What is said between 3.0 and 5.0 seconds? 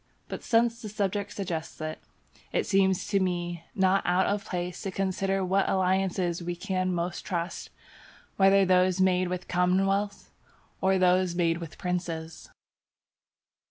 to me not out of place to